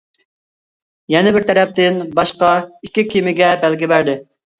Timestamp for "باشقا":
2.19-2.49